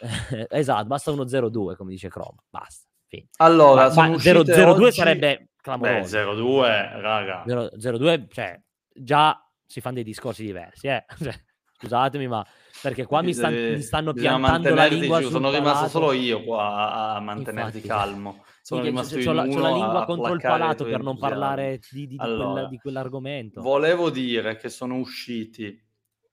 [0.48, 2.86] esatto, basta uno 0-2, come dice Chroma, basta.
[3.08, 3.28] Fine.
[3.36, 4.92] Allora, ma, ma 0-2 oggi...
[4.92, 6.16] sarebbe clamoroso.
[6.16, 7.44] Beh, 0-2, raga.
[7.44, 8.58] 0-2, cioè,
[8.94, 11.04] già si fanno dei discorsi diversi, eh?
[11.22, 11.34] Cioè,
[11.78, 12.44] scusatemi, ma
[12.80, 15.58] perché qua mi, stan, mi stanno piantando la lingua sul Sono palato.
[15.58, 17.86] rimasto solo io qua a mantenerti Infatti.
[17.88, 18.44] calmo.
[18.62, 22.06] Sono Sì, rimasto c'ho, la, c'ho la lingua contro il palato per non parlare di,
[22.06, 23.60] di- di Allora, quella- di quell'argomento.
[23.60, 25.80] Volevo dire che sono usciti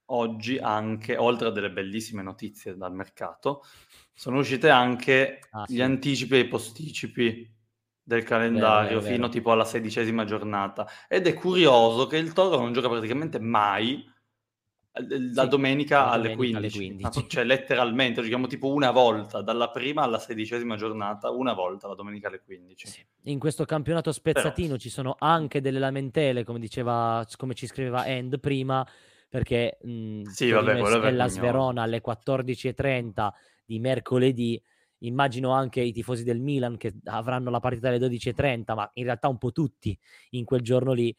[0.06, 3.62] oggi anche, oltre a delle bellissime notizie dal mercato,
[4.14, 5.82] sono uscite anche Ah, gli sì.
[5.82, 7.54] anticipi e i posticipi
[8.06, 9.28] del calendario vero, fino vero.
[9.30, 10.88] tipo alla sedicesima giornata.
[11.08, 14.08] Ed è curioso che il Toro non gioca praticamente mai
[14.92, 16.78] eh, la Sì, domenica, la alle, domenica alle 15.
[16.96, 17.28] 15.
[17.28, 22.28] Cioè letteralmente giochiamo tipo una volta, dalla prima alla sedicesima giornata, una volta la domenica
[22.28, 22.86] alle 15.
[22.86, 23.04] Sì.
[23.24, 28.38] In questo campionato spezzatino ci sono anche delle lamentele, come diceva, come ci scriveva End
[28.38, 28.86] prima,
[29.28, 31.28] perché mh, Sì, vabbè, è vergognoso.
[31.28, 33.30] Sverona alle 14.30
[33.64, 34.62] di mercoledì.
[35.00, 39.28] Immagino anche i tifosi del Milan che avranno la partita alle 12.30, ma in realtà
[39.28, 39.98] un po' tutti
[40.30, 41.14] in quel giorno lì,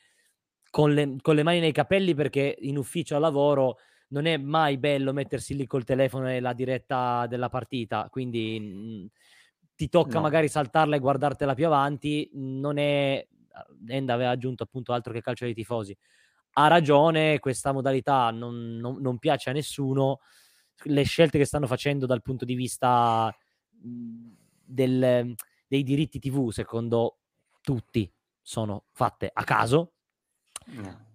[0.69, 3.77] con le, con le mani nei capelli perché in ufficio a lavoro
[4.09, 9.07] non è mai bello mettersi lì col telefono e la diretta della partita, quindi mh,
[9.75, 10.21] ti tocca No.
[10.21, 13.25] magari saltarla e guardartela più avanti, non è...
[13.87, 15.95] Enda aveva aggiunto appunto altro che calcio dei tifosi.
[16.53, 20.19] Ha ragione, questa modalità non, non- non piace a nessuno.
[20.83, 23.35] Le scelte che stanno facendo dal punto di vista
[23.79, 25.35] del-
[25.67, 27.17] dei diritti TV, secondo
[27.61, 28.11] tutti,
[28.41, 29.91] sono fatte a caso.
[30.67, 31.05] No.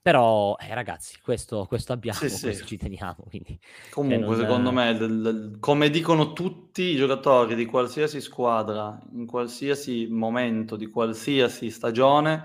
[0.00, 2.42] Però, eh, ragazzi, questo, questo abbiamo, Sì, sì.
[2.44, 3.24] questo ci teniamo.
[3.28, 3.58] Quindi,
[3.90, 9.26] Comunque, non- secondo me, del- del- come dicono tutti i giocatori di qualsiasi squadra, in
[9.26, 12.42] qualsiasi momento, di qualsiasi stagione,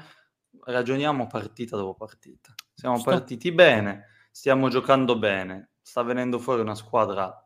[0.65, 2.53] ragioniamo partita dopo partita.
[2.73, 3.11] Siamo Giusto.
[3.11, 7.42] partiti bene, stiamo giocando bene, sta venendo fuori una squadra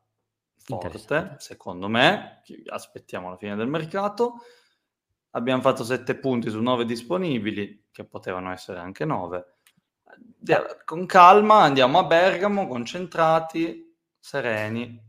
[0.67, 2.41] forte, secondo me.
[2.67, 4.35] Aspettiamo la fine del mercato.
[5.31, 9.57] Abbiamo fatto sette punti su nove disponibili, che potevano essere anche nove.
[10.17, 14.99] Dia- Con calma andiamo a Bergamo, concentrati, sereni,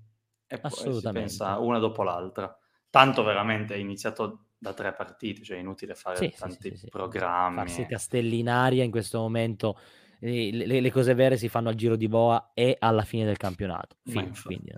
[0.46, 2.56] e poi si pensa una dopo l'altra.
[2.90, 6.88] Tanto veramente è iniziato da tre partite, cioè è inutile fare Sì, tanti sì, sì,
[6.88, 7.60] programmi.
[7.60, 9.78] farsi castelli in aria in questo momento.
[10.20, 13.36] eh, Le, le cose vere si fanno al giro di boa e alla fine del
[13.36, 13.96] campionato.
[14.04, 14.74] Fine, quindi, eh,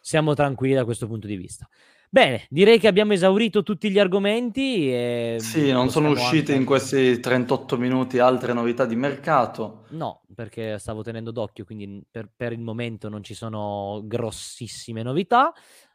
[0.00, 1.68] siamo tranquilli da questo punto di vista.
[2.12, 4.92] Bene, direi che abbiamo esaurito tutti gli argomenti.
[4.92, 9.84] E Sì, non sono uscite anche- in questi 38 minuti altre novità di mercato.
[9.90, 15.52] No, perché stavo tenendo d'occhio, quindi per, per il momento non ci sono grossissime novità.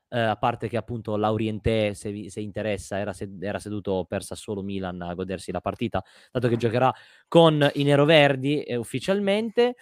[0.08, 4.62] eh, a parte che appunto Laurientè, se, se interessa, era, sed- era seduto per Sassuolo
[4.62, 6.02] Milan a godersi la partita,
[6.32, 6.94] dato che giocherà
[7.28, 9.76] con i neroverdi eh, ufficialmente.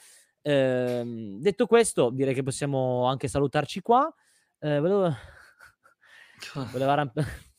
[0.43, 4.13] Ehm, detto questo, direi che possiamo anche salutarci qua.
[4.59, 5.13] Eh, volevo-
[6.71, 7.13] voleva ramp-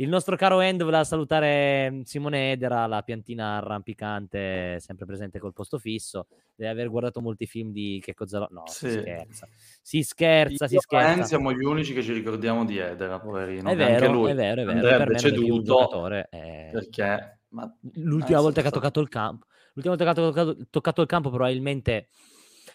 [0.00, 5.78] Il nostro caro End voleva salutare Simone Edera, la piantina arrampicante, sempre presente col posto
[5.78, 6.26] fisso.
[6.54, 8.48] Deve aver guardato molti film di Checco Zalone.
[8.50, 8.98] No, si Sì.
[8.98, 9.48] scherza.
[9.82, 11.24] Si scherza, si Io e Ren scherza.
[11.28, 13.68] siamo gli unici che ci ricordiamo di Edera, poverino.
[13.68, 14.70] È che anche vero, lui è vero, è vero.
[14.78, 16.28] andrebbe Per me non è un ceduto giocatore.
[16.30, 17.40] eh, perché...
[17.48, 21.30] ma- L'ultima eh, volta che ha toccato il campo, che ha toccato, toccato il campo,
[21.30, 22.08] probabilmente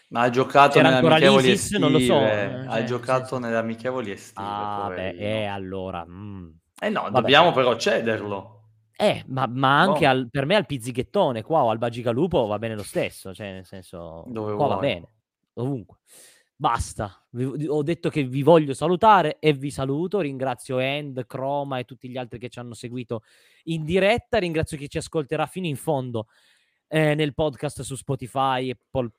[0.08, 1.78] Ma ha giocato nelle amichevoli estive.
[1.80, 4.46] Non lo so, eh, ha cioè, giocato senso- nelle amichevoli estive.
[4.48, 6.04] Ah, beh, eh, allora.
[6.06, 6.48] mm.
[6.80, 7.20] Eh no, Vabbè.
[7.20, 8.52] dobbiamo però cederlo.
[8.98, 10.10] Eh, ma, ma anche Boh.
[10.10, 13.66] al- per me al pizzighettone qua o al bagigalupo va bene lo stesso, cioè nel
[13.66, 14.86] senso Dove qua va vuoi.
[14.86, 15.08] bene,
[15.54, 15.98] ovunque.
[16.58, 21.84] Basta, Vi- ho detto che vi voglio salutare e vi saluto, ringrazio End, Chroma e
[21.84, 23.22] tutti gli altri che ci hanno seguito
[23.64, 26.28] in diretta, ringrazio chi ci ascolterà fino in fondo
[26.88, 29.10] eh, nel podcast su Spotify, Apple,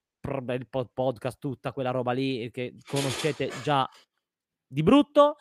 [0.55, 3.87] il pod- podcast, tutta quella roba lì che conoscete già
[4.67, 5.37] di brutto.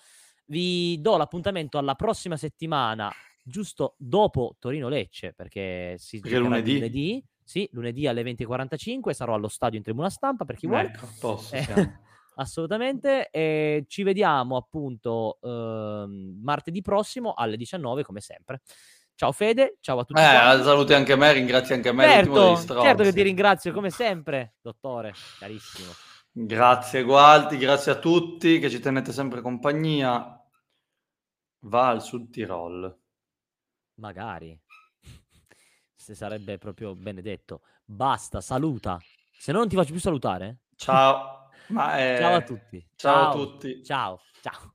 [0.46, 3.10] Vi do l'appuntamento alla prossima settimana,
[3.42, 6.72] giusto dopo Torino-Lecce, perché si Perché lunedì?
[6.74, 7.24] lunedì.
[7.42, 10.88] Sì, lunedì alle 20.45 sarò allo stadio in tribuna stampa per chi vuole.
[10.88, 11.64] Ecco, posso, Eh,
[12.36, 13.30] assolutamente.
[13.30, 18.60] E ci vediamo appunto ehm, martedì prossimo alle 19 come sempre.
[19.16, 20.20] Ciao Fede, ciao a tutti.
[20.20, 22.22] Eh, saluti anche me, ringrazi anche me.
[22.22, 25.90] l'ultimo degli certo, certo che ti ringrazio come sempre, dottore, carissimo.
[26.30, 30.38] Grazie Gualti, grazie a tutti che ci tenete sempre compagnia.
[31.60, 32.94] Va al Sud Tirol.
[33.94, 34.60] Magari.
[35.94, 37.62] Se sarebbe proprio benedetto.
[37.86, 38.98] Basta, saluta.
[39.32, 40.58] Se no non ti faccio più salutare.
[40.76, 41.48] Ciao.
[41.68, 42.86] Ma, eh, Ciao a tutti.
[42.94, 43.82] ciao a tutti.
[43.82, 44.74] Ciao, ciao.